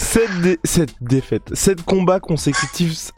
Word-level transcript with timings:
Cette, 0.00 0.40
dé- 0.42 0.58
cette 0.62 0.94
défaite, 1.02 1.50
sept 1.54 1.82
combats 1.82 2.20
consécutifs, 2.20 3.10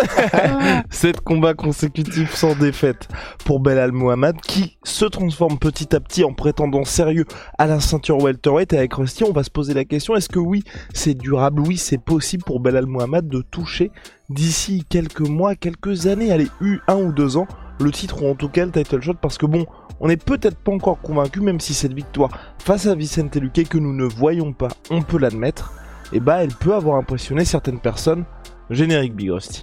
sept 0.91 1.21
combats 1.25 1.53
consécutifs 1.53 2.35
sans 2.35 2.55
défaite 2.57 3.07
pour 3.45 3.61
Belal 3.61 3.93
Mohamed 3.93 4.37
qui 4.41 4.79
se 4.83 5.05
transforme 5.05 5.59
petit 5.59 5.95
à 5.95 6.01
petit 6.01 6.25
en 6.25 6.33
prétendant 6.33 6.85
sérieux 6.85 7.27
à 7.59 7.67
la 7.67 7.81
ceinture 7.81 8.17
welterweight. 8.23 8.73
Et 8.73 8.79
avec 8.79 8.95
Rusty, 8.95 9.25
on 9.25 9.33
va 9.33 9.45
se 9.45 9.51
poser 9.51 9.75
la 9.75 9.85
question 9.85 10.17
est-ce 10.17 10.31
que 10.31 10.39
oui, 10.39 10.65
c'est 10.95 11.13
durable, 11.15 11.61
oui, 11.61 11.77
c'est 11.77 11.99
possible 12.03 12.45
pour 12.45 12.61
Belal 12.61 12.87
Mohamed 12.87 13.29
de 13.29 13.43
toucher 13.43 13.93
d'ici 14.31 14.85
quelques 14.89 15.21
mois, 15.21 15.57
quelques 15.57 16.07
années, 16.07 16.33
allez, 16.33 16.49
eu 16.63 16.79
un 16.89 16.97
ou 16.97 17.13
deux 17.13 17.37
ans, 17.37 17.47
le 17.79 17.93
titre 17.93 18.23
ou 18.23 18.31
en 18.31 18.35
tout 18.35 18.49
cas 18.49 18.65
le 18.65 18.73
title 18.73 19.03
shot? 19.03 19.15
Parce 19.21 19.37
que 19.37 19.45
bon, 19.47 19.67
on 20.01 20.09
n'est 20.09 20.17
peut-être 20.17 20.57
pas 20.57 20.73
encore 20.73 21.01
convaincu, 21.03 21.41
même 21.43 21.61
si 21.61 21.75
cette 21.75 21.93
victoire 21.93 22.31
face 22.59 22.87
à 22.87 22.95
Vicente 22.95 23.37
Luque 23.37 23.69
que 23.69 23.79
nous 23.79 23.93
ne 23.95 24.05
voyons 24.05 24.55
pas, 24.55 24.69
on 24.89 25.03
peut 25.03 25.19
l'admettre 25.19 25.75
et 26.13 26.21
bah 26.21 26.43
elle 26.43 26.55
peut 26.55 26.75
avoir 26.75 26.97
impressionné 26.97 27.45
certaines 27.45 27.81
personnes. 27.81 28.25
Générique 28.71 29.15
Big 29.15 29.31
Rusty. 29.31 29.63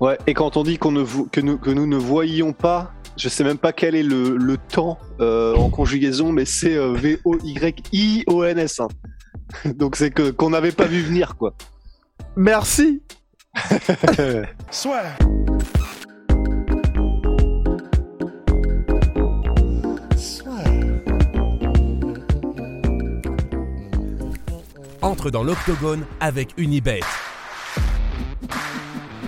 Ouais, 0.00 0.18
et 0.26 0.34
quand 0.34 0.56
on 0.56 0.62
dit 0.62 0.78
qu'on 0.78 0.92
ne 0.92 1.04
que, 1.30 1.40
nous, 1.40 1.58
que 1.58 1.70
nous 1.70 1.86
ne 1.86 1.96
voyions 1.96 2.52
pas, 2.52 2.92
je 3.16 3.28
sais 3.28 3.44
même 3.44 3.58
pas 3.58 3.72
quel 3.72 3.94
est 3.94 4.02
le, 4.02 4.36
le 4.36 4.56
temps 4.56 4.98
euh, 5.20 5.54
en 5.56 5.68
conjugaison, 5.68 6.32
mais 6.32 6.44
c'est 6.44 6.76
euh, 6.76 6.92
V-O-Y-I-O-N-S. 6.94 8.80
hein. 8.80 8.88
Donc 9.76 9.96
c'est 9.96 10.10
que 10.10 10.30
qu'on 10.30 10.50
n'avait 10.50 10.72
pas 10.72 10.86
vu 10.86 11.02
venir, 11.02 11.36
quoi. 11.36 11.54
Merci 12.36 13.02
Soit. 14.70 15.02
Entre 25.02 25.30
dans 25.30 25.42
l'octogone 25.42 26.04
avec 26.20 26.50
Unibet. 26.58 27.00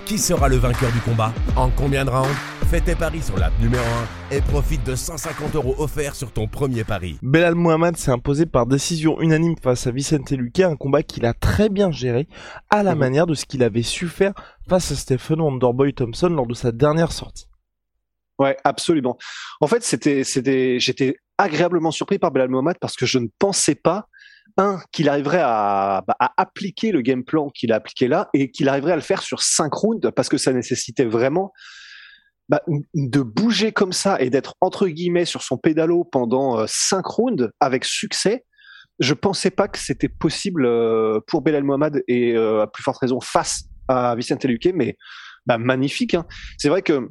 Qui 0.04 0.18
sera 0.18 0.48
le 0.48 0.56
vainqueur 0.56 0.92
du 0.92 1.00
combat 1.00 1.32
En 1.56 1.70
combien 1.70 2.04
de 2.04 2.10
rounds 2.10 2.28
Fais 2.70 2.80
tes 2.80 2.94
paris 2.94 3.22
sur 3.22 3.38
l'app 3.38 3.52
numéro 3.60 3.84
1 4.30 4.36
et 4.36 4.40
profite 4.40 4.84
de 4.84 4.94
150 4.94 5.54
euros 5.56 5.74
offerts 5.78 6.14
sur 6.14 6.32
ton 6.32 6.46
premier 6.46 6.84
pari. 6.84 7.18
Belal 7.22 7.54
Mohamed 7.54 7.96
s'est 7.96 8.10
imposé 8.10 8.46
par 8.46 8.66
décision 8.66 9.20
unanime 9.20 9.56
face 9.62 9.86
à 9.86 9.90
Vicente 9.90 10.30
Luque, 10.30 10.60
un 10.60 10.76
combat 10.76 11.02
qu'il 11.02 11.26
a 11.26 11.34
très 11.34 11.68
bien 11.68 11.90
géré, 11.90 12.28
à 12.70 12.82
la 12.82 12.94
Mhm. 12.94 12.98
manière 13.00 13.26
de 13.26 13.34
ce 13.34 13.44
qu'il 13.44 13.62
avait 13.62 13.82
su 13.82 14.08
faire 14.08 14.32
face 14.68 14.90
à 14.90 14.96
Stephen 14.96 15.40
Wonderboy 15.40 15.92
Thompson 15.94 16.28
lors 16.30 16.46
de 16.46 16.54
sa 16.54 16.72
dernière 16.72 17.12
sortie. 17.12 17.46
Ouais, 18.38 18.56
absolument. 18.64 19.18
En 19.60 19.66
fait, 19.66 19.82
c'était, 19.82 20.24
c'était, 20.24 20.78
j'étais 20.80 21.16
agréablement 21.38 21.90
surpris 21.90 22.18
par 22.18 22.30
Belal 22.30 22.48
Mohamed 22.48 22.76
parce 22.80 22.96
que 22.96 23.04
je 23.06 23.18
ne 23.18 23.28
pensais 23.38 23.74
pas, 23.74 24.08
un, 24.56 24.80
qu'il 24.92 25.08
arriverait 25.08 25.42
à, 25.42 26.04
bah, 26.06 26.16
à 26.18 26.32
appliquer 26.36 26.92
le 26.92 27.00
game 27.00 27.24
plan 27.24 27.48
qu'il 27.50 27.72
a 27.72 27.76
appliqué 27.76 28.08
là 28.08 28.28
et 28.34 28.50
qu'il 28.50 28.68
arriverait 28.68 28.92
à 28.92 28.96
le 28.96 29.02
faire 29.02 29.22
sur 29.22 29.42
cinq 29.42 29.72
rounds 29.72 30.10
parce 30.14 30.28
que 30.28 30.36
ça 30.36 30.52
nécessitait 30.52 31.04
vraiment 31.04 31.52
bah, 32.48 32.60
de 32.94 33.20
bouger 33.20 33.72
comme 33.72 33.92
ça 33.92 34.20
et 34.20 34.28
d'être 34.28 34.54
entre 34.60 34.88
guillemets 34.88 35.24
sur 35.24 35.42
son 35.42 35.56
pédalo 35.56 36.04
pendant 36.04 36.58
euh, 36.58 36.64
cinq 36.68 37.06
rounds 37.06 37.50
avec 37.60 37.84
succès. 37.84 38.44
Je 38.98 39.14
pensais 39.14 39.50
pas 39.50 39.68
que 39.68 39.78
c'était 39.78 40.08
possible 40.08 40.66
euh, 40.66 41.20
pour 41.26 41.42
Belal 41.42 41.64
Mohamed 41.64 42.02
et 42.08 42.32
euh, 42.36 42.62
à 42.62 42.66
plus 42.66 42.82
forte 42.82 42.98
raison 42.98 43.20
face 43.20 43.64
à 43.88 44.14
Vicente 44.16 44.44
Luque, 44.44 44.70
mais 44.74 44.96
bah, 45.46 45.56
magnifique. 45.58 46.14
Hein. 46.14 46.26
C'est 46.58 46.68
vrai 46.68 46.82
que 46.82 47.08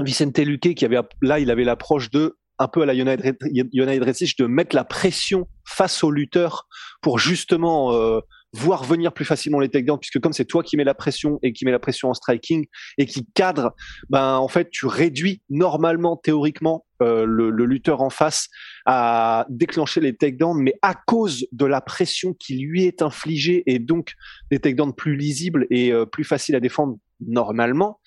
Vicente 0.00 0.38
Luque, 0.38 0.74
qui 0.74 0.84
avait 0.84 1.00
là, 1.20 1.38
il 1.38 1.50
avait 1.50 1.64
l'approche 1.64 2.10
de 2.10 2.36
un 2.58 2.68
peu 2.68 2.82
à 2.82 2.86
la 2.86 2.94
United 2.94 4.02
Redsich, 4.02 4.36
de 4.36 4.46
mettre 4.46 4.76
la 4.76 4.84
pression 4.84 5.48
face 5.64 6.04
au 6.04 6.10
lutteur 6.10 6.66
pour 7.02 7.18
justement 7.18 7.94
euh, 7.94 8.20
voir 8.54 8.84
venir 8.84 9.12
plus 9.12 9.24
facilement 9.24 9.58
les 9.58 9.68
takedowns, 9.68 9.98
puisque 9.98 10.20
comme 10.20 10.32
c'est 10.32 10.44
toi 10.44 10.62
qui 10.62 10.76
mets 10.76 10.84
la 10.84 10.94
pression 10.94 11.40
et 11.42 11.52
qui 11.52 11.64
mets 11.64 11.72
la 11.72 11.80
pression 11.80 12.10
en 12.10 12.14
striking 12.14 12.66
et 12.98 13.06
qui 13.06 13.26
cadre, 13.34 13.74
ben 14.08 14.36
en 14.36 14.48
fait 14.48 14.70
tu 14.70 14.86
réduis 14.86 15.42
normalement 15.50 16.16
théoriquement 16.16 16.86
euh, 17.02 17.24
le, 17.24 17.50
le 17.50 17.64
lutteur 17.64 18.00
en 18.00 18.10
face 18.10 18.48
à 18.86 19.46
déclencher 19.48 20.00
les 20.00 20.16
takedowns, 20.16 20.62
mais 20.62 20.74
à 20.82 20.94
cause 20.94 21.46
de 21.50 21.66
la 21.66 21.80
pression 21.80 22.32
qui 22.32 22.58
lui 22.58 22.84
est 22.84 23.02
infligée 23.02 23.64
et 23.66 23.80
donc 23.80 24.14
des 24.50 24.60
takedowns 24.60 24.94
plus 24.94 25.16
lisibles 25.16 25.66
et 25.70 25.92
euh, 25.92 26.06
plus 26.06 26.24
faciles 26.24 26.54
à 26.54 26.60
défendre 26.60 26.96
normalement. 27.26 28.00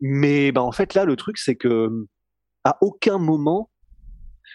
Mais 0.00 0.52
ben 0.52 0.62
en 0.62 0.72
fait 0.72 0.94
là 0.94 1.04
le 1.04 1.16
truc 1.16 1.36
c'est 1.36 1.56
que 1.56 2.06
à 2.64 2.78
aucun 2.80 3.18
moment 3.18 3.70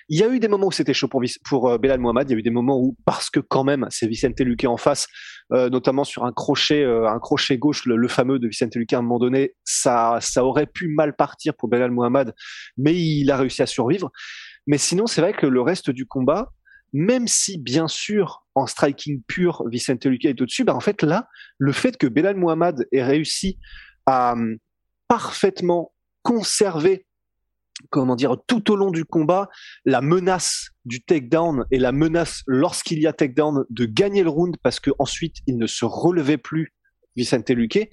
il 0.09 0.19
y 0.19 0.23
a 0.23 0.29
eu 0.29 0.39
des 0.39 0.47
moments 0.47 0.67
où 0.67 0.71
c'était 0.71 0.93
chaud 0.93 1.07
pour, 1.07 1.23
pour 1.45 1.69
euh, 1.69 1.77
Belal 1.77 1.99
Mohamed, 1.99 2.29
il 2.29 2.33
y 2.33 2.35
a 2.35 2.39
eu 2.39 2.43
des 2.43 2.49
moments 2.49 2.79
où 2.79 2.95
parce 3.05 3.29
que 3.29 3.39
quand 3.39 3.63
même 3.63 3.87
c'est 3.89 4.07
Vicente 4.07 4.39
Luque 4.39 4.65
en 4.65 4.77
face, 4.77 5.07
euh, 5.53 5.69
notamment 5.69 6.03
sur 6.03 6.25
un 6.25 6.33
crochet 6.33 6.83
euh, 6.83 7.07
un 7.07 7.19
crochet 7.19 7.57
gauche 7.57 7.85
le, 7.85 7.95
le 7.95 8.07
fameux 8.07 8.39
de 8.39 8.47
Vicente 8.47 8.75
Luque 8.75 8.93
à 8.93 8.99
un 8.99 9.01
moment 9.01 9.19
donné, 9.19 9.55
ça 9.63 10.17
ça 10.21 10.43
aurait 10.43 10.67
pu 10.67 10.87
mal 10.89 11.15
partir 11.15 11.53
pour 11.55 11.69
Belal 11.69 11.91
Mohamed, 11.91 12.33
mais 12.77 12.93
il 12.93 13.31
a 13.31 13.37
réussi 13.37 13.61
à 13.61 13.65
survivre. 13.65 14.11
Mais 14.67 14.77
sinon 14.77 15.07
c'est 15.07 15.21
vrai 15.21 15.33
que 15.33 15.45
le 15.45 15.61
reste 15.61 15.89
du 15.89 16.05
combat 16.05 16.51
même 16.95 17.27
si 17.27 17.57
bien 17.57 17.87
sûr 17.87 18.45
en 18.53 18.67
striking 18.67 19.23
pur 19.27 19.63
Vicente 19.67 20.05
Luque 20.05 20.25
est 20.25 20.39
au-dessus, 20.41 20.63
bah 20.63 20.75
en 20.75 20.79
fait 20.79 21.01
là 21.01 21.27
le 21.57 21.71
fait 21.71 21.97
que 21.97 22.07
Belal 22.07 22.35
Mohamed 22.35 22.87
ait 22.91 23.03
réussi 23.03 23.57
à 24.05 24.33
hum, 24.33 24.57
parfaitement 25.07 25.93
conserver 26.21 27.05
comment 27.89 28.15
dire 28.15 28.37
tout 28.47 28.71
au 28.71 28.75
long 28.75 28.91
du 28.91 29.03
combat 29.05 29.49
la 29.85 30.01
menace 30.01 30.69
du 30.85 31.03
takedown 31.03 31.65
et 31.71 31.79
la 31.79 31.91
menace 31.91 32.43
lorsqu'il 32.47 32.99
y 32.99 33.07
a 33.07 33.13
takedown 33.13 33.65
de 33.69 33.85
gagner 33.85 34.23
le 34.23 34.29
round 34.29 34.55
parce 34.63 34.79
que 34.79 34.91
ensuite 34.99 35.37
il 35.47 35.57
ne 35.57 35.67
se 35.67 35.83
relevait 35.85 36.37
plus 36.37 36.73
Vicente 37.15 37.49
Luque 37.49 37.89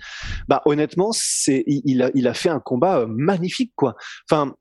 bah 0.48 0.62
honnêtement 0.66 1.10
c'est 1.12 1.64
il, 1.66 2.02
a 2.02 2.10
il 2.14 2.26
a 2.28 2.34
fait 2.34 2.48
un 2.50 2.60
combat 2.60 3.00
euh, 3.00 3.06
magnifique 3.08 3.72
quoi 3.76 3.94
enfin 4.30 4.54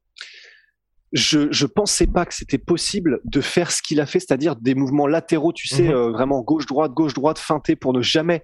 je 1.12 1.52
je 1.52 1.66
pensais 1.66 2.06
pas 2.08 2.26
que 2.26 2.34
c'était 2.36 2.58
possible 2.60 3.20
de 3.26 3.42
faire 3.42 3.72
ce 3.72 3.82
qu'il 3.82 4.00
a 4.00 4.06
fait 4.06 4.20
c'est-à-dire 4.20 4.56
des 4.56 4.76
mouvements 4.76 5.08
latéraux 5.08 5.54
tu 5.54 5.68
sais 5.68 5.84
Mhm. 5.90 5.92
euh, 5.94 6.12
vraiment 6.12 6.42
gauche 6.42 6.66
droite 6.66 6.92
gauche 6.94 7.14
droite 7.14 7.40
feinté 7.40 7.76
pour 7.76 7.94
ne 7.94 8.02
jamais 8.02 8.44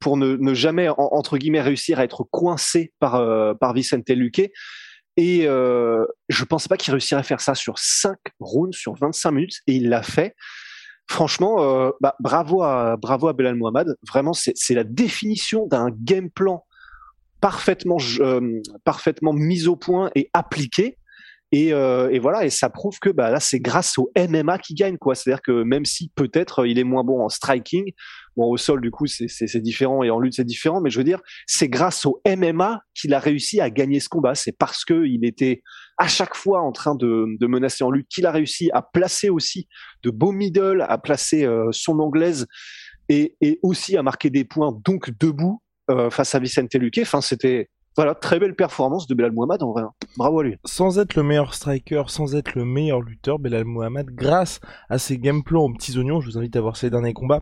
pour 0.00 0.16
ne, 0.16 0.36
ne 0.36 0.54
jamais 0.54 0.88
en- 0.88 0.94
entre 0.98 1.38
guillemets 1.38 1.60
réussir 1.62 1.98
à 1.98 2.04
être 2.04 2.24
coincé 2.24 2.92
par 3.00 3.16
euh, 3.16 3.54
par 3.54 3.72
Vicente 3.74 4.08
Luque 4.10 4.50
et 5.16 5.46
euh, 5.46 6.04
je 6.28 6.44
pensais 6.44 6.68
pas 6.68 6.76
qu'il 6.76 6.92
réussirait 6.92 7.20
à 7.20 7.24
faire 7.24 7.40
ça 7.40 7.54
sur 7.54 7.78
5 7.78 8.16
rounds, 8.40 8.76
sur 8.76 8.94
25 8.94 9.30
minutes, 9.30 9.60
et 9.66 9.74
il 9.74 9.88
l'a 9.88 10.02
fait. 10.02 10.34
Franchement, 11.06 11.62
euh, 11.62 11.90
bah, 12.00 12.16
bravo 12.20 12.62
à 12.62 12.96
bravo 12.96 13.28
à 13.28 13.32
Belal 13.32 13.56
Mohamed. 13.56 13.94
Vraiment, 14.08 14.32
c'est 14.32 14.74
la 14.74 14.84
définition 14.84 15.66
d'un 15.66 15.88
game 15.90 16.30
plan 16.30 16.64
parfaitement 17.40 17.98
euh, 18.20 18.60
parfaitement 18.84 19.34
mis 19.34 19.66
au 19.66 19.76
point 19.76 20.10
et 20.14 20.30
appliqué. 20.32 20.98
Et, 21.52 21.72
euh, 21.72 22.18
voilà, 22.20 22.44
et 22.44 22.50
ça 22.50 22.68
prouve 22.68 22.98
que 22.98 23.10
bah, 23.10 23.30
là, 23.30 23.38
c'est 23.38 23.60
grâce 23.60 23.96
au 23.98 24.10
MMA 24.16 24.58
qui 24.58 24.74
gagne. 24.74 24.96
C'est-à-dire 25.12 25.42
que 25.42 25.62
même 25.62 25.84
si 25.84 26.10
peut-être 26.16 26.66
il 26.66 26.80
est 26.80 26.84
moins 26.84 27.04
bon 27.04 27.22
en 27.22 27.28
striking, 27.28 27.92
bon 28.36 28.46
au 28.46 28.56
sol 28.56 28.80
du 28.80 28.90
coup 28.90 29.06
c'est 29.06 29.60
différent 29.60 30.02
et 30.02 30.10
en 30.10 30.18
lutte 30.18 30.34
c'est 30.34 30.44
différent, 30.44 30.80
mais 30.80 30.90
je 30.90 30.98
veux 30.98 31.04
dire 31.04 31.20
c'est 31.46 31.68
grâce 31.68 32.06
au 32.06 32.20
MMA 32.26 32.82
qu'il 32.94 33.14
a 33.14 33.18
réussi 33.18 33.60
à 33.60 33.70
gagner 33.70 34.00
ce 34.00 34.08
combat. 34.08 34.34
C'est 34.34 34.56
parce 34.56 34.84
que 34.84 35.06
il 35.06 35.24
était 35.24 35.62
à 35.98 36.08
chaque 36.08 36.34
fois 36.34 36.60
en 36.60 36.72
train 36.72 36.94
de, 36.94 37.36
menacer 37.46 37.84
en 37.84 37.90
lutte 37.90 38.08
qu'il 38.08 38.26
a 38.26 38.32
réussi 38.32 38.70
à 38.72 38.82
placer 38.82 39.28
aussi 39.28 39.68
de 40.02 40.10
beaux 40.10 40.32
middle, 40.32 40.84
à 40.88 40.98
placer 40.98 41.44
euh, 41.44 41.68
son 41.72 41.98
anglaise 42.00 42.46
et, 43.08 43.36
et 43.40 43.58
aussi 43.62 43.96
à 43.96 44.02
marquer 44.02 44.30
des 44.30 44.44
points 44.44 44.76
donc 44.84 45.10
debout 45.18 45.60
euh, 45.90 46.10
face 46.10 46.34
à 46.34 46.38
Vicente 46.38 46.74
Luque. 46.74 46.98
Enfin 47.02 47.20
c'était 47.20 47.68
voilà 47.96 48.14
très 48.14 48.40
belle 48.40 48.56
performance 48.56 49.06
de 49.06 49.14
Belal 49.14 49.32
Mohamed 49.32 49.62
en 49.62 49.72
vrai. 49.72 49.82
hein. 49.82 49.92
Bravo 50.16 50.40
à 50.40 50.44
lui. 50.44 50.56
Sans 50.64 50.98
être 50.98 51.14
le 51.14 51.22
meilleur 51.22 51.54
striker, 51.54 52.04
sans 52.08 52.34
être 52.34 52.54
le 52.56 52.64
meilleur 52.64 53.00
lutteur, 53.00 53.38
Belal 53.38 53.64
Mohamed, 53.64 54.06
grâce 54.10 54.60
à 54.88 54.98
ses 54.98 55.18
game 55.18 55.44
plans 55.44 55.64
aux 55.64 55.72
petits 55.72 55.96
oignons, 55.96 56.20
je 56.20 56.30
vous 56.30 56.38
invite 56.38 56.56
à 56.56 56.60
voir 56.60 56.76
ses 56.76 56.90
derniers 56.90 57.12
combats, 57.12 57.40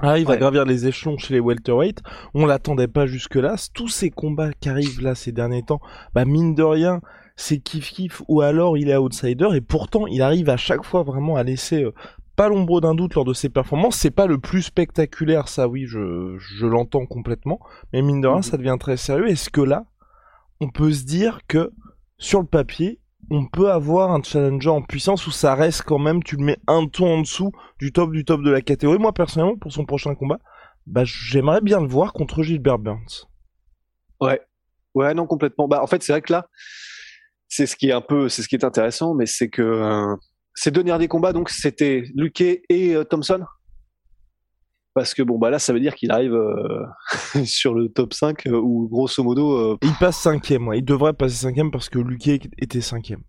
arrive 0.00 0.28
à 0.28 0.32
Ouais. 0.32 0.38
gravir 0.38 0.64
les 0.64 0.86
échelons 0.86 1.16
chez 1.18 1.34
les 1.34 1.40
welterweight. 1.40 2.02
On 2.34 2.46
l'attendait 2.46 2.88
pas 2.88 3.06
jusque 3.06 3.36
là. 3.36 3.56
Tous 3.74 3.88
ces 3.88 4.10
combats 4.10 4.52
qui 4.60 4.68
arrivent 4.68 5.00
là 5.00 5.14
ces 5.14 5.32
derniers 5.32 5.62
temps, 5.62 5.80
bah 6.14 6.24
mine 6.24 6.54
de 6.54 6.62
rien, 6.62 7.00
c'est 7.36 7.58
kiff 7.58 7.90
kiff 7.92 8.22
ou 8.28 8.40
alors 8.40 8.76
il 8.78 8.88
est 8.88 8.96
outsider 8.96 9.48
et 9.54 9.60
pourtant 9.60 10.06
il 10.06 10.22
arrive 10.22 10.48
à 10.48 10.56
chaque 10.56 10.84
fois 10.84 11.02
vraiment 11.02 11.36
à 11.36 11.42
laisser 11.42 11.82
euh, 11.84 11.92
pas 12.34 12.48
l'ombre 12.48 12.80
d'un 12.82 12.94
doute 12.94 13.14
lors 13.14 13.24
de 13.24 13.32
ses 13.32 13.48
performances. 13.48 13.96
C'est 13.96 14.10
pas 14.10 14.26
le 14.26 14.38
plus 14.38 14.62
spectaculaire, 14.62 15.48
ça 15.48 15.68
oui, 15.68 15.86
je, 15.86 16.36
je 16.38 16.66
l'entends 16.66 17.06
complètement, 17.06 17.60
mais 17.92 18.02
mine 18.02 18.20
de 18.20 18.26
rien, 18.28 18.36
Mhm. 18.38 18.42
ça 18.42 18.56
devient 18.58 18.76
très 18.78 18.96
sérieux. 18.98 19.28
Est-ce 19.28 19.48
que 19.48 19.62
là, 19.62 19.86
on 20.60 20.68
peut 20.68 20.92
se 20.92 21.04
dire 21.04 21.40
que 21.48 21.72
sur 22.18 22.40
le 22.40 22.46
papier, 22.46 23.00
on 23.30 23.46
peut 23.46 23.70
avoir 23.70 24.12
un 24.12 24.22
challenger 24.22 24.70
en 24.70 24.82
puissance 24.82 25.26
où 25.26 25.30
ça 25.30 25.54
reste 25.54 25.82
quand 25.82 25.98
même, 25.98 26.22
tu 26.22 26.36
le 26.36 26.44
mets 26.44 26.58
un 26.66 26.86
ton 26.86 27.18
en 27.18 27.20
dessous 27.20 27.52
du 27.78 27.92
top 27.92 28.12
du 28.12 28.24
top 28.24 28.42
de 28.42 28.50
la 28.50 28.62
catégorie. 28.62 28.98
Moi 28.98 29.12
personnellement, 29.12 29.56
pour 29.56 29.72
son 29.72 29.84
prochain 29.84 30.14
combat, 30.14 30.38
bah 30.86 31.02
j'aimerais 31.04 31.60
bien 31.60 31.80
le 31.80 31.88
voir 31.88 32.12
contre 32.12 32.42
Gilbert 32.42 32.78
Burns. 32.78 33.26
Ouais, 34.20 34.40
ouais, 34.94 35.14
non, 35.14 35.26
complètement. 35.26 35.68
Bah, 35.68 35.82
en 35.82 35.86
fait, 35.86 36.02
c'est 36.02 36.12
vrai 36.12 36.22
que 36.22 36.32
là, 36.32 36.48
c'est 37.48 37.66
ce 37.66 37.76
qui 37.76 37.88
est 37.88 37.92
un 37.92 38.00
peu, 38.00 38.28
c'est 38.28 38.42
ce 38.42 38.48
qui 38.48 38.54
est 38.54 38.64
intéressant, 38.64 39.14
mais 39.14 39.26
c'est 39.26 39.48
que 39.48 39.62
euh, 39.62 40.16
ces 40.54 40.70
deux 40.70 40.82
derniers 40.82 41.08
combats, 41.08 41.32
donc, 41.32 41.50
c'était 41.50 42.04
Luque 42.14 42.40
et 42.40 42.94
euh, 42.94 43.04
Thompson. 43.04 43.44
Parce 44.96 45.12
que 45.12 45.22
bon, 45.22 45.36
bah 45.36 45.50
là, 45.50 45.58
ça 45.58 45.74
veut 45.74 45.80
dire 45.80 45.94
qu'il 45.94 46.10
arrive 46.10 46.32
euh, 46.32 46.86
sur 47.44 47.74
le 47.74 47.90
top 47.90 48.14
5 48.14 48.46
euh, 48.46 48.58
où, 48.58 48.88
grosso 48.88 49.22
modo, 49.22 49.52
euh, 49.52 49.76
il 49.82 49.92
passe 50.00 50.16
cinquième, 50.16 50.66
ouais. 50.68 50.78
Il 50.78 50.86
devrait 50.86 51.12
passer 51.12 51.34
cinquième 51.34 51.70
parce 51.70 51.90
que 51.90 51.98
Luque 51.98 52.48
était 52.56 52.80
cinquième. 52.80 53.20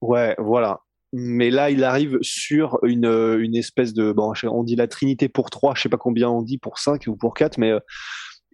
ouais, 0.00 0.34
voilà. 0.38 0.80
Mais 1.12 1.50
là, 1.50 1.68
il 1.68 1.84
arrive 1.84 2.16
sur 2.22 2.78
une, 2.82 3.04
euh, 3.04 3.44
une 3.44 3.54
espèce 3.54 3.92
de, 3.92 4.10
bon, 4.12 4.32
on 4.44 4.64
dit 4.64 4.74
la 4.74 4.88
trinité 4.88 5.28
pour 5.28 5.50
3, 5.50 5.74
je 5.74 5.82
sais 5.82 5.90
pas 5.90 5.98
combien 5.98 6.30
on 6.30 6.40
dit 6.40 6.56
pour 6.56 6.78
5 6.78 7.06
ou 7.08 7.14
pour 7.14 7.34
4, 7.34 7.58
mais 7.58 7.72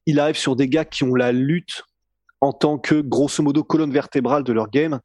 il 0.06 0.19
arrive 0.19 0.37
sur 0.37 0.56
des 0.56 0.69
gars 0.69 0.84
qui 0.84 1.04
ont 1.04 1.14
la 1.14 1.31
lutte 1.31 1.84
en 2.40 2.52
tant 2.52 2.76
que, 2.76 3.00
grosso 3.00 3.40
modo, 3.40 3.62
colonne 3.62 3.93
vertébrale 3.93 4.43
de 4.43 4.52
leur 4.52 4.69
game. 4.69 4.99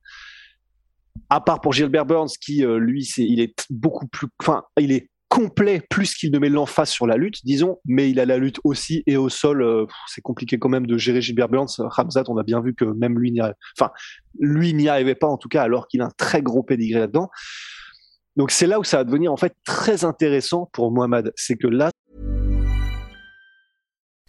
À 1.30 1.40
part 1.40 1.62
pour 1.62 1.74
Gilbert 1.74 2.08
Burns, 2.08 2.32
qui, 2.42 2.64
lui, 2.66 3.06
c'est, 3.06 3.24
il 3.24 3.40
est 3.40 3.68
beaucoup 3.70 4.08
plus, 4.08 4.26
enfin, 4.42 4.64
il 4.80 4.92
est 4.92 5.12
complet 5.34 5.82
plus 5.90 6.14
qu'il 6.14 6.32
ne 6.32 6.38
met 6.38 6.50
l'emphase 6.50 6.90
sur 6.90 7.08
la 7.08 7.18
lutte, 7.18 7.44
disons, 7.44 7.80
mais 7.86 8.08
il 8.08 8.20
a 8.20 8.26
la 8.28 8.38
lutte 8.38 8.60
aussi 8.64 9.02
et 9.08 9.18
au 9.18 9.30
sol, 9.30 9.64
euh, 9.64 9.88
c'est 10.06 10.22
compliqué 10.22 10.60
quand 10.60 10.70
même 10.70 10.86
de 10.86 10.96
gérer 10.96 11.24
Gilbert 11.24 11.50
Burns. 11.50 11.74
Ramzat, 11.80 12.26
on 12.28 12.38
a 12.38 12.44
bien 12.44 12.62
vu 12.62 12.76
que 12.76 12.86
même 12.86 13.18
lui 13.18 13.32
n'y 13.32 13.40
arrive, 13.40 13.56
enfin, 13.76 13.92
lui 14.38 14.76
n'y 14.76 14.90
arrivait 14.90 15.16
pas 15.16 15.26
en 15.26 15.38
tout 15.38 15.50
cas, 15.50 15.64
alors 15.64 15.88
qu'il 15.88 16.04
a 16.04 16.06
un 16.06 16.12
très 16.20 16.44
gros 16.44 16.62
pédigré 16.62 17.00
là-dedans. 17.00 17.32
Donc 18.36 18.52
c'est 18.52 18.68
là 18.68 18.80
où 18.80 18.84
ça 18.84 18.98
va 18.98 19.06
devenir 19.06 19.34
en 19.34 19.38
fait 19.38 19.56
très 19.66 20.06
intéressant 20.06 20.70
pour 20.72 20.92
Mohamed, 20.92 21.34
c'est 21.36 21.56
que 21.56 21.66
là, 21.66 21.90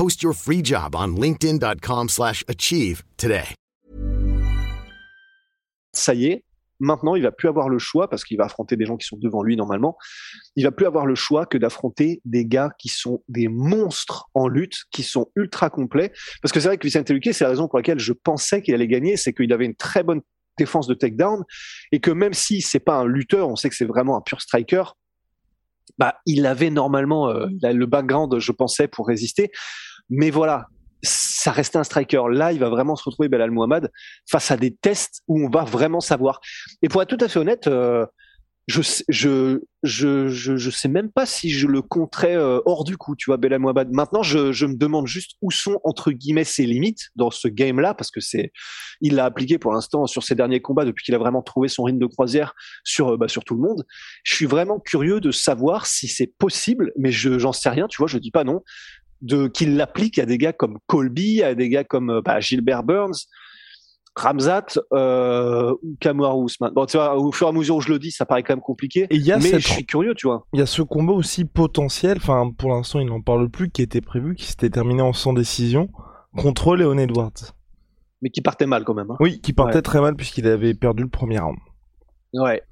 Post 0.00 0.22
your 0.22 0.32
free 0.32 0.62
job 0.64 0.96
on 0.96 2.08
slash 2.08 2.42
achieve 2.48 3.02
today. 3.18 3.44
ça 5.92 6.14
y 6.14 6.24
est, 6.24 6.44
maintenant 6.78 7.16
il 7.16 7.22
va 7.22 7.32
plus 7.32 7.50
avoir 7.50 7.68
le 7.68 7.78
choix 7.78 8.08
parce 8.08 8.24
qu'il 8.24 8.38
va 8.38 8.44
affronter 8.44 8.76
des 8.76 8.86
gens 8.86 8.96
qui 8.96 9.06
sont 9.06 9.18
devant 9.18 9.42
lui 9.42 9.58
normalement. 9.58 9.98
Il 10.56 10.64
va 10.64 10.70
plus 10.70 10.86
avoir 10.86 11.04
le 11.04 11.14
choix 11.14 11.44
que 11.44 11.58
d'affronter 11.58 12.22
des 12.24 12.46
gars 12.46 12.70
qui 12.78 12.88
sont 12.88 13.22
des 13.28 13.48
monstres 13.48 14.30
en 14.32 14.48
lutte, 14.48 14.84
qui 14.90 15.02
sont 15.02 15.30
ultra 15.36 15.68
complets. 15.68 16.12
Parce 16.40 16.50
que 16.50 16.60
c'est 16.60 16.68
vrai 16.68 16.78
que 16.78 16.86
Vicente 16.86 17.10
Luque, 17.10 17.34
c'est 17.34 17.44
la 17.44 17.50
raison 17.50 17.68
pour 17.68 17.78
laquelle 17.78 17.98
je 17.98 18.14
pensais 18.14 18.62
qu'il 18.62 18.72
allait 18.72 18.88
gagner, 18.88 19.18
c'est 19.18 19.34
qu'il 19.34 19.52
avait 19.52 19.66
une 19.66 19.76
très 19.76 20.02
bonne 20.02 20.22
défense 20.56 20.86
de 20.86 20.94
takedown 20.94 21.44
et 21.92 22.00
que 22.00 22.10
même 22.10 22.32
si 22.32 22.62
c'est 22.62 22.80
pas 22.80 22.96
un 22.96 23.04
lutteur, 23.04 23.50
on 23.50 23.56
sait 23.56 23.68
que 23.68 23.76
c'est 23.76 23.84
vraiment 23.84 24.16
un 24.16 24.22
pur 24.22 24.40
striker. 24.40 24.84
Bah, 25.98 26.14
il 26.24 26.46
avait 26.46 26.70
normalement 26.70 27.28
euh, 27.28 27.48
le 27.62 27.84
background, 27.84 28.38
je 28.38 28.52
pensais, 28.52 28.88
pour 28.88 29.06
résister. 29.06 29.50
Mais 30.10 30.30
voilà, 30.30 30.66
ça 31.02 31.52
restait 31.52 31.78
un 31.78 31.84
striker. 31.84 32.22
Là, 32.30 32.52
il 32.52 32.58
va 32.58 32.68
vraiment 32.68 32.96
se 32.96 33.04
retrouver 33.04 33.28
Belal 33.28 33.50
Mohamed 33.50 33.90
face 34.30 34.50
à 34.50 34.56
des 34.56 34.74
tests 34.74 35.22
où 35.28 35.44
on 35.44 35.48
va 35.48 35.64
vraiment 35.64 36.00
savoir. 36.00 36.40
Et 36.82 36.88
pour 36.88 37.02
être 37.02 37.08
tout 37.08 37.24
à 37.24 37.28
fait 37.28 37.38
honnête, 37.38 37.66
euh, 37.66 38.04
je, 38.70 38.82
je, 39.08 39.60
je, 39.82 40.28
je, 40.28 40.56
je 40.56 40.70
sais 40.70 40.88
même 40.88 41.10
pas 41.10 41.26
si 41.26 41.50
je 41.50 41.66
le 41.66 41.82
compterais 41.82 42.36
euh, 42.36 42.60
hors 42.66 42.84
du 42.84 42.96
coup, 42.96 43.16
tu 43.16 43.30
vois, 43.30 43.36
Belal 43.36 43.58
Mohamed. 43.58 43.88
Maintenant, 43.90 44.22
je, 44.22 44.52
je 44.52 44.66
me 44.66 44.76
demande 44.76 45.06
juste 45.06 45.32
où 45.42 45.50
sont, 45.50 45.80
entre 45.82 46.12
guillemets, 46.12 46.44
ses 46.44 46.66
limites 46.66 47.08
dans 47.16 47.30
ce 47.30 47.48
game-là, 47.48 47.94
parce 47.94 48.10
que 48.10 48.20
c'est, 48.20 48.52
il 49.00 49.16
l'a 49.16 49.24
appliqué 49.24 49.58
pour 49.58 49.72
l'instant 49.72 50.06
sur 50.06 50.22
ses 50.22 50.34
derniers 50.34 50.60
combats 50.60 50.84
depuis 50.84 51.04
qu'il 51.04 51.14
a 51.14 51.18
vraiment 51.18 51.42
trouvé 51.42 51.68
son 51.68 51.82
rythme 51.82 51.98
de 51.98 52.06
croisière 52.06 52.54
sur, 52.84 53.14
euh, 53.14 53.16
bah, 53.16 53.28
sur 53.28 53.44
tout 53.44 53.54
le 53.54 53.62
monde. 53.62 53.84
Je 54.22 54.34
suis 54.34 54.46
vraiment 54.46 54.78
curieux 54.78 55.20
de 55.20 55.32
savoir 55.32 55.86
si 55.86 56.06
c'est 56.06 56.32
possible, 56.38 56.92
mais 56.96 57.10
je, 57.10 57.38
j'en 57.38 57.52
sais 57.52 57.70
rien, 57.70 57.88
tu 57.88 57.96
vois, 57.98 58.06
je 58.06 58.18
dis 58.18 58.30
pas 58.30 58.44
non, 58.44 58.62
de, 59.22 59.48
qu'il 59.48 59.76
l'applique 59.76 60.18
à 60.18 60.26
des 60.26 60.38
gars 60.38 60.52
comme 60.52 60.78
Colby, 60.86 61.42
à 61.42 61.54
des 61.54 61.68
gars 61.68 61.84
comme 61.84 62.10
euh, 62.10 62.22
bah, 62.22 62.40
Gilbert 62.40 62.82
Burns, 62.82 63.26
Ramzat 64.16 64.66
euh, 64.92 65.72
ou 65.82 65.96
Kamaru 66.00 66.44
Usman. 66.46 66.72
Bon, 66.74 66.84
tu 66.84 66.96
vois, 66.96 67.16
au 67.16 67.30
fur 67.32 67.46
et 67.46 67.50
à 67.50 67.52
mesure 67.52 67.76
où 67.76 67.80
je 67.80 67.92
le 67.92 67.98
dis, 67.98 68.10
ça 68.10 68.26
paraît 68.26 68.42
quand 68.42 68.54
même 68.54 68.60
compliqué. 68.60 69.06
Et 69.10 69.16
il 69.16 69.22
y 69.24 69.32
a 69.32 69.36
mais 69.36 69.42
cette- 69.50 69.60
je 69.60 69.68
suis 69.68 69.86
curieux, 69.86 70.14
tu 70.16 70.26
vois. 70.26 70.46
Il 70.52 70.58
y 70.58 70.62
a 70.62 70.66
ce 70.66 70.82
combat 70.82 71.12
aussi 71.12 71.44
potentiel, 71.44 72.16
enfin 72.18 72.50
pour 72.56 72.70
l'instant 72.70 72.98
il 73.00 73.06
n'en 73.06 73.20
parle 73.20 73.48
plus, 73.48 73.70
qui 73.70 73.82
était 73.82 74.00
prévu, 74.00 74.34
qui 74.34 74.46
s'était 74.46 74.68
terminé 74.70 75.00
en 75.02 75.12
sans 75.12 75.32
décision 75.32 75.88
contre 76.36 76.76
Léon 76.76 76.98
Edwards. 76.98 77.32
Mais 78.22 78.30
qui 78.30 78.42
partait 78.42 78.66
mal 78.66 78.84
quand 78.84 78.94
même. 78.94 79.10
hein. 79.10 79.16
Oui, 79.20 79.40
qui 79.40 79.52
partait 79.52 79.76
Ouais. 79.76 79.82
très 79.82 80.00
mal 80.00 80.14
puisqu'il 80.16 80.46
avait 80.46 80.74
perdu 80.74 81.04
le 81.04 81.08
premier 81.08 81.38
round. 81.38 81.56
Ouais. 82.34 82.62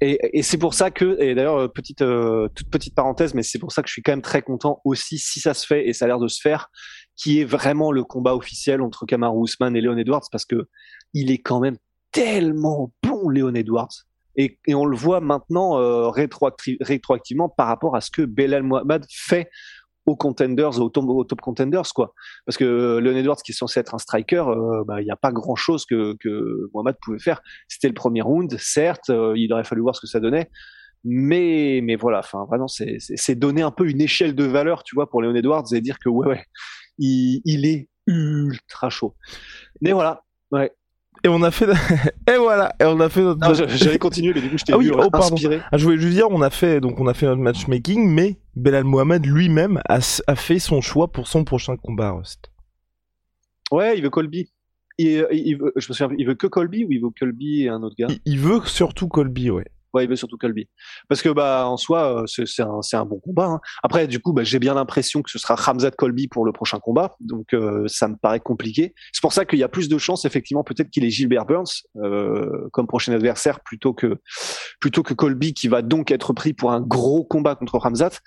Et, 0.00 0.38
et 0.38 0.42
c'est 0.42 0.58
pour 0.58 0.74
ça 0.74 0.90
que, 0.90 1.20
et 1.20 1.34
d'ailleurs, 1.34 1.56
euh, 1.56 1.68
petite, 1.68 2.02
euh, 2.02 2.48
toute 2.54 2.70
petite 2.70 2.94
parenthèse, 2.94 3.34
mais 3.34 3.42
c'est 3.42 3.58
pour 3.58 3.72
ça 3.72 3.82
que 3.82 3.88
je 3.88 3.92
suis 3.92 4.02
quand 4.02 4.12
même 4.12 4.22
très 4.22 4.42
content 4.42 4.80
aussi, 4.84 5.18
si 5.18 5.40
ça 5.40 5.54
se 5.54 5.66
fait, 5.66 5.88
et 5.88 5.92
ça 5.92 6.04
a 6.04 6.08
l'air 6.08 6.18
de 6.18 6.28
se 6.28 6.40
faire, 6.40 6.68
qui 7.16 7.40
est 7.40 7.44
vraiment 7.44 7.92
le 7.92 8.04
combat 8.04 8.34
officiel 8.34 8.82
entre 8.82 9.06
Kamaru 9.06 9.44
Usman 9.44 9.74
et 9.74 9.80
Leon 9.80 9.96
Edwards, 9.96 10.26
parce 10.30 10.44
que 10.44 10.68
il 11.14 11.30
est 11.30 11.38
quand 11.38 11.60
même 11.60 11.78
tellement 12.12 12.92
bon, 13.02 13.28
Leon 13.28 13.54
Edwards. 13.54 14.04
Et, 14.38 14.58
et 14.66 14.74
on 14.74 14.84
le 14.84 14.96
voit 14.96 15.20
maintenant 15.20 15.78
euh, 15.78 16.08
rétroacti- 16.10 16.76
rétroactivement 16.82 17.48
par 17.48 17.68
rapport 17.68 17.96
à 17.96 18.02
ce 18.02 18.10
que 18.10 18.20
Belal 18.20 18.62
Mohamed 18.62 19.06
fait 19.10 19.48
aux 20.06 20.16
contenders, 20.16 20.80
aux 20.80 20.88
top, 20.88 21.40
contenders, 21.40 21.92
quoi. 21.94 22.14
Parce 22.46 22.56
que 22.56 22.64
euh, 22.64 23.00
Leon 23.00 23.16
Edwards, 23.16 23.42
qui 23.44 23.52
est 23.52 23.54
censé 23.54 23.80
être 23.80 23.94
un 23.94 23.98
striker, 23.98 24.44
euh, 24.48 24.84
bah, 24.86 25.00
il 25.00 25.04
n'y 25.04 25.10
a 25.10 25.16
pas 25.16 25.32
grand 25.32 25.56
chose 25.56 25.84
que, 25.84 26.16
Mohamed 26.72 26.96
pouvait 27.02 27.18
faire. 27.18 27.42
C'était 27.68 27.88
le 27.88 27.94
premier 27.94 28.22
round, 28.22 28.56
certes, 28.58 29.10
euh, 29.10 29.34
il 29.36 29.52
aurait 29.52 29.64
fallu 29.64 29.82
voir 29.82 29.96
ce 29.96 30.00
que 30.00 30.06
ça 30.06 30.20
donnait. 30.20 30.48
Mais, 31.04 31.80
mais 31.82 31.96
voilà, 31.96 32.20
enfin, 32.20 32.46
vraiment, 32.48 32.68
c'est, 32.68 33.34
donner 33.34 33.62
un 33.62 33.70
peu 33.70 33.88
une 33.88 34.00
échelle 34.00 34.34
de 34.34 34.44
valeur, 34.44 34.82
tu 34.82 34.94
vois, 34.94 35.08
pour 35.10 35.22
Leon 35.22 35.34
Edwards 35.34 35.66
et 35.72 35.80
dire 35.80 35.98
que, 35.98 36.08
ouais, 36.08 36.26
ouais, 36.26 36.44
il 36.98 37.66
est 37.66 37.88
ultra 38.06 38.90
chaud. 38.90 39.14
Mais 39.80 39.92
voilà, 39.92 40.22
ouais. 40.52 40.72
Et 41.26 41.28
on 41.28 41.42
a 41.42 41.50
fait, 41.50 41.66
et 42.28 42.36
voilà, 42.38 42.72
et 42.80 42.84
on 42.84 43.00
a 43.00 43.08
fait 43.08 43.20
notre. 43.20 43.40
Non, 43.40 43.52
j'allais 43.52 43.98
continuer, 43.98 44.32
mais 44.32 44.40
du 44.40 44.48
coup, 44.48 44.58
je 44.58 44.64
t'ai 44.64 44.72
Ah 44.72 44.78
oui, 44.78 44.84
vu 44.84 44.92
oh, 44.94 45.08
inspiré. 45.12 45.60
Ah, 45.72 45.76
je 45.76 45.82
voulais 45.82 45.98
juste 45.98 46.14
dire, 46.14 46.28
on 46.30 46.40
a 46.40 46.50
fait, 46.50 46.80
donc 46.80 47.00
on 47.00 47.08
a 47.08 47.14
fait 47.14 47.26
notre 47.26 47.42
matchmaking, 47.42 48.08
mais 48.08 48.38
Belal 48.54 48.84
Mohamed 48.84 49.26
lui-même 49.26 49.80
a, 49.88 50.00
fait 50.00 50.60
son 50.60 50.80
choix 50.80 51.08
pour 51.08 51.26
son 51.26 51.42
prochain 51.42 51.76
combat, 51.76 52.12
Rust. 52.12 52.52
Ouais, 53.72 53.98
il 53.98 54.04
veut 54.04 54.10
Colby. 54.10 54.52
Il, 54.98 55.26
il 55.32 55.56
veut, 55.56 55.72
je 55.74 55.88
me 55.88 55.94
souviens, 55.94 56.16
il 56.16 56.28
veut 56.28 56.36
que 56.36 56.46
Colby 56.46 56.84
ou 56.84 56.92
il 56.92 57.00
veut 57.00 57.10
Colby 57.18 57.62
et 57.62 57.70
un 57.70 57.82
autre 57.82 57.96
gars? 57.98 58.06
Il, 58.08 58.20
il 58.24 58.38
veut 58.38 58.60
surtout 58.64 59.08
Colby, 59.08 59.50
ouais. 59.50 59.66
Ouais, 59.94 60.04
il 60.04 60.16
surtout 60.16 60.36
Colby. 60.36 60.68
Parce 61.08 61.22
que 61.22 61.28
bah 61.28 61.66
en 61.66 61.76
soi, 61.76 62.22
euh, 62.22 62.26
c'est 62.26 62.62
un, 62.62 62.80
un 62.92 63.04
bon 63.04 63.18
combat. 63.20 63.46
hein. 63.46 63.60
Après, 63.82 64.06
du 64.06 64.20
coup, 64.20 64.32
bah, 64.32 64.44
j'ai 64.44 64.58
bien 64.58 64.74
l'impression 64.74 65.22
que 65.22 65.30
ce 65.30 65.38
sera 65.38 65.54
Hamzat 65.54 65.92
Colby 65.92 66.28
pour 66.28 66.44
le 66.44 66.52
prochain 66.52 66.78
combat, 66.78 67.16
donc 67.20 67.54
euh, 67.54 67.84
ça 67.86 68.08
me 68.08 68.16
paraît 68.16 68.40
compliqué. 68.40 68.94
C'est 69.12 69.22
pour 69.22 69.32
ça 69.32 69.44
qu'il 69.44 69.58
y 69.58 69.62
a 69.62 69.68
plus 69.68 69.88
de 69.88 69.98
chances, 69.98 70.24
effectivement, 70.24 70.64
peut-être 70.64 70.90
qu'il 70.90 71.04
est 71.04 71.10
Gilbert 71.10 71.46
Burns 71.46 71.82
euh, 71.96 72.68
comme 72.72 72.86
prochain 72.86 73.12
adversaire 73.12 73.60
plutôt 73.60 73.94
que 73.94 74.16
plutôt 74.80 75.02
que 75.02 75.14
Colby 75.14 75.54
qui 75.54 75.68
va 75.68 75.82
donc 75.82 76.10
être 76.10 76.32
pris 76.32 76.52
pour 76.52 76.72
un 76.72 76.80
gros 76.80 77.24
combat 77.24 77.54
contre 77.54 77.78
Hamzat. 77.84 78.20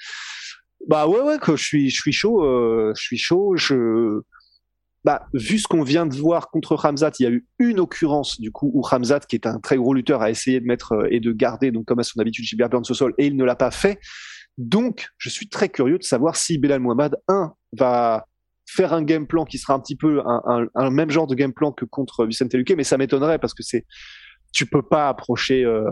Bah 0.88 1.08
ouais, 1.08 1.22
ouais, 1.22 1.40
que 1.40 1.56
je 1.56 1.64
suis, 1.64 1.90
je 1.90 2.00
suis 2.00 2.14
chaud, 2.14 2.44
euh, 2.44 2.94
je 2.96 3.02
suis 3.02 3.18
chaud. 3.18 3.56
Je 3.58 4.22
bah, 5.06 5.28
vu 5.34 5.60
ce 5.60 5.68
qu'on 5.68 5.84
vient 5.84 6.06
de 6.06 6.16
voir 6.16 6.50
contre 6.50 6.76
Ramzat, 6.76 7.12
il 7.20 7.24
y 7.24 7.26
a 7.26 7.30
eu 7.30 7.48
une 7.60 7.80
occurrence 7.80 8.40
du 8.40 8.52
coup 8.52 8.70
où 8.74 8.82
Ramzat, 8.82 9.22
qui 9.22 9.36
est 9.36 9.48
un 9.48 9.60
très 9.60 9.78
gros 9.78 9.94
lutteur, 9.94 10.22
a 10.22 10.30
essayé 10.30 10.60
de 10.60 10.66
mettre 10.66 10.94
euh, 10.94 11.08
et 11.10 11.20
de 11.20 11.32
garder, 11.32 11.72
donc 11.72 11.86
comme 11.86 12.00
à 12.00 12.04
son 12.04 12.20
habitude, 12.20 12.46
Gilbert 12.46 12.70
Burns 12.70 12.86
au 12.90 12.94
sol, 12.94 13.14
et 13.18 13.28
il 13.28 13.36
ne 13.36 13.44
l'a 13.44 13.56
pas 13.56 13.72
fait. 13.72 14.00
Donc, 14.58 15.08
je 15.18 15.30
suis 15.30 15.48
très 15.48 15.70
curieux 15.70 15.98
de 15.98 16.04
savoir 16.04 16.36
si 16.36 16.58
Belal 16.58 16.82
Mohamed, 16.82 17.16
un, 17.30 17.54
va 17.78 18.26
faire 18.68 18.94
un 18.94 19.04
game 19.04 19.26
plan 19.26 19.46
qui 19.46 19.58
sera 19.58 19.74
un 19.74 19.80
petit 19.80 19.96
peu 19.96 20.22
un 20.26 20.90
même 20.92 21.10
genre 21.10 21.26
de 21.26 21.34
game 21.34 21.54
plan 21.54 21.72
que 21.72 21.86
contre 21.86 22.26
Vicente 22.26 22.54
Luque, 22.54 22.74
mais 22.78 22.84
ça 22.84 22.98
m'étonnerait 22.98 23.40
parce 23.40 23.56
que 23.56 23.64
c'est, 23.64 23.88
tu 24.54 24.68
peux 24.68 24.84
pas 24.84 25.10
approcher, 25.10 25.64
euh, 25.66 25.90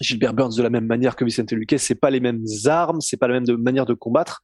Gilbert 0.00 0.34
Burns 0.34 0.56
de 0.56 0.62
la 0.62 0.70
même 0.70 0.86
manière 0.86 1.16
que 1.16 1.24
Vicente 1.24 1.52
Luque. 1.52 1.74
C'est 1.78 1.94
pas 1.94 2.10
les 2.10 2.20
mêmes 2.20 2.44
armes, 2.66 3.00
c'est 3.00 3.16
pas 3.16 3.28
la 3.28 3.34
même 3.34 3.44
de, 3.44 3.54
manière 3.54 3.86
de 3.86 3.94
combattre. 3.94 4.40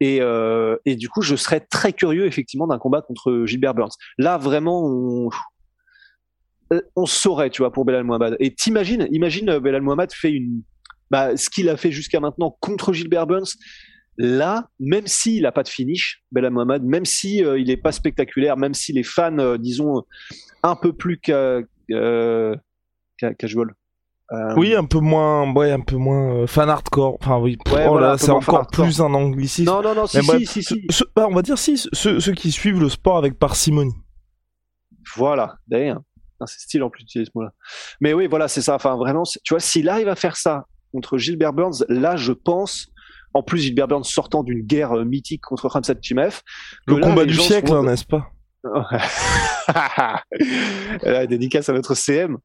Et, 0.00 0.20
euh, 0.20 0.76
et 0.86 0.96
du 0.96 1.08
coup, 1.08 1.22
je 1.22 1.36
serais 1.36 1.60
très 1.60 1.92
curieux 1.92 2.26
effectivement 2.26 2.66
d'un 2.66 2.78
combat 2.78 3.02
contre 3.02 3.44
Gilbert 3.44 3.74
Burns. 3.74 3.92
Là, 4.18 4.38
vraiment, 4.38 5.30
on, 6.96 7.06
saurait, 7.06 7.50
tu 7.50 7.62
vois, 7.62 7.72
pour 7.72 7.84
Belal 7.84 8.04
Mohamed. 8.04 8.36
Et 8.40 8.54
t'imagines, 8.54 9.08
imagine 9.12 9.58
Belal 9.58 9.82
Mohamed 9.82 10.12
fait 10.12 10.32
une, 10.32 10.62
bah, 11.10 11.36
ce 11.36 11.50
qu'il 11.50 11.68
a 11.68 11.76
fait 11.76 11.90
jusqu'à 11.90 12.20
maintenant 12.20 12.56
contre 12.60 12.92
Gilbert 12.92 13.26
Burns. 13.26 13.56
Là, 14.16 14.68
même 14.78 15.06
s'il 15.06 15.42
n'a 15.42 15.52
pas 15.52 15.62
de 15.62 15.68
finish, 15.68 16.22
Belal 16.30 16.52
Mohamed, 16.52 16.82
même 16.82 17.04
si 17.04 17.44
euh, 17.44 17.58
il 17.58 17.68
n'est 17.68 17.76
pas 17.76 17.92
spectaculaire, 17.92 18.56
même 18.56 18.74
si 18.74 18.92
les 18.92 19.02
fans, 19.02 19.38
euh, 19.38 19.56
disons, 19.56 20.02
un 20.62 20.76
peu 20.76 20.92
plus 20.92 21.18
ca, 21.24 21.60
euh, 21.90 22.54
casual, 23.38 23.74
euh, 24.32 24.54
oui, 24.56 24.76
un 24.76 24.84
peu 24.84 25.00
moins, 25.00 25.52
ouais, 25.52 25.72
un 25.72 25.80
peu 25.80 25.96
moins 25.96 26.34
euh, 26.34 26.46
fan 26.46 26.68
hardcore. 26.68 27.16
Enfin 27.20 27.38
oui, 27.38 27.58
ouais, 27.72 27.86
oh 27.88 27.98
là, 27.98 28.16
c'est 28.16 28.30
encore 28.30 28.66
plus 28.68 29.00
un 29.00 29.12
anglicisme. 29.12 29.68
Non, 29.68 29.82
non, 29.82 29.94
non, 29.94 30.06
si, 30.06 30.22
si, 30.22 30.46
si, 30.46 30.62
si. 30.62 31.04
bah, 31.16 31.26
on 31.28 31.34
va 31.34 31.42
dire 31.42 31.58
si, 31.58 31.76
ceux, 31.92 32.20
ceux, 32.20 32.32
qui 32.32 32.52
suivent 32.52 32.80
le 32.80 32.88
sport 32.88 33.16
avec 33.16 33.38
parcimonie. 33.38 33.94
Voilà, 35.16 35.56
d'ailleurs. 35.66 36.00
C'est 36.46 36.60
style 36.60 36.82
en 36.82 36.88
plus 36.88 37.02
d'utiliser 37.02 37.30
ce 37.30 37.38
mot-là. 37.38 37.52
Mais 38.00 38.14
oui, 38.14 38.26
voilà, 38.26 38.48
c'est 38.48 38.62
ça. 38.62 38.74
Enfin, 38.74 38.96
vraiment, 38.96 39.24
tu 39.24 39.52
vois, 39.52 39.60
s'il 39.60 39.88
arrive 39.90 40.08
à 40.08 40.14
faire 40.14 40.36
ça 40.36 40.64
contre 40.92 41.18
Gilbert 41.18 41.52
Burns, 41.52 41.84
là, 41.88 42.16
je 42.16 42.32
pense, 42.32 42.88
en 43.34 43.42
plus 43.42 43.58
Gilbert 43.58 43.88
Burns 43.88 44.04
sortant 44.04 44.42
d'une 44.42 44.62
guerre 44.62 44.92
euh, 44.92 45.04
mythique 45.04 45.42
contre 45.42 45.68
Ramsat 45.68 45.96
Chimev. 46.00 46.40
Le 46.86 46.96
combat 46.96 47.26
du 47.26 47.34
siècle, 47.34 47.72
hein, 47.72 47.82
n'est-ce 47.82 48.06
pas? 48.06 48.30
dédicace 51.28 51.68
à 51.68 51.72
notre 51.72 51.94
CM. 51.94 52.38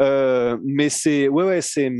Euh, 0.00 0.56
mais 0.64 0.88
c'est, 0.88 1.28
ouais, 1.28 1.44
ouais, 1.44 1.60
c'est, 1.60 1.92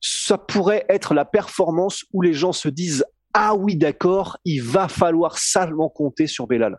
ça 0.00 0.38
pourrait 0.38 0.84
être 0.88 1.14
la 1.14 1.24
performance 1.24 2.04
où 2.12 2.22
les 2.22 2.32
gens 2.32 2.52
se 2.52 2.68
disent 2.68 3.04
ah 3.32 3.54
oui, 3.54 3.76
d'accord, 3.76 4.38
il 4.44 4.62
va 4.62 4.88
falloir 4.88 5.38
salement 5.38 5.88
compter 5.88 6.26
sur 6.26 6.46
Belal. 6.46 6.78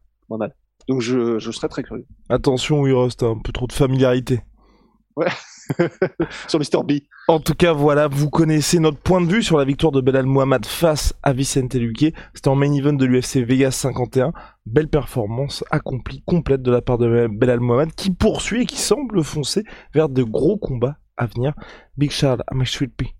Donc 0.88 1.02
je, 1.02 1.40
je 1.40 1.52
serais 1.52 1.70
très 1.70 1.84
curieux. 1.84 2.06
Attention, 2.30 2.82
oui, 2.82 2.92
Rust, 2.92 3.24
un 3.24 3.40
peu 3.44 3.52
trop 3.52 3.68
de 3.68 3.74
familiarité. 3.74 4.42
Ouais. 5.22 5.32
sur 6.48 6.60
Mr. 6.60 6.84
B. 6.84 6.92
En 7.28 7.40
tout 7.40 7.54
cas, 7.54 7.74
voilà, 7.74 8.08
vous 8.08 8.30
connaissez 8.30 8.80
notre 8.80 8.98
point 8.98 9.22
de 9.22 9.32
vue 9.32 9.44
sur 9.44 9.58
la 9.58 9.66
victoire 9.66 9.92
de 9.92 10.02
Belal 10.02 10.26
Mohamed 10.26 10.66
face 10.66 11.14
à 11.24 11.34
Vicente 11.34 11.76
Luque. 11.76 12.14
C'était 12.34 12.48
en 12.48 12.56
main 12.56 12.74
event 12.74 12.94
de 12.94 13.06
l'UFC 13.06 13.38
Vegas 13.38 13.72
51. 13.72 14.34
Belle 14.66 14.88
performance 14.88 15.64
accomplie, 15.70 16.24
complète 16.26 16.62
de 16.62 16.72
la 16.72 16.82
part 16.82 16.98
de 16.98 17.28
Belal 17.28 17.60
Mohamed 17.60 17.94
qui 17.94 18.12
poursuit 18.12 18.64
et 18.64 18.66
qui 18.66 18.78
semble 18.78 19.24
foncer 19.24 19.64
vers 19.94 20.10
de 20.10 20.24
gros 20.24 20.58
combats 20.58 20.98
à 21.18 21.28
venir. 21.28 21.54
Big 21.98 22.12
Charles, 22.12 22.44
I'm 22.52 22.62
a 22.62 22.66
sweet 22.66 22.96
pea. 22.96 23.14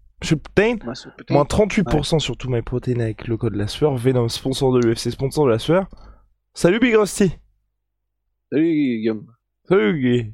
moins 1.30 1.44
38% 1.44 2.20
sur 2.20 2.38
tout 2.38 2.50
my 2.50 2.62
protein 2.62 3.00
avec 3.00 3.28
le 3.28 3.38
code 3.38 3.56
la 3.56 3.68
sueur. 3.68 3.96
Venom, 3.96 4.28
sponsor 4.28 4.74
de 4.74 4.80
l'UFC, 4.80 5.12
sponsor 5.12 5.46
de 5.46 5.52
la 5.52 5.60
sueur. 5.60 5.88
Salut 6.54 6.80
Big 6.80 6.96
Rusty. 6.96 7.32
Salut 8.52 8.74
Guillaume. 8.74 9.28
Salut 9.68 10.02
Guy. 10.02 10.34